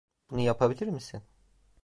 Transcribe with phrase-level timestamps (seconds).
[0.31, 1.23] Bunu yapabilir misin?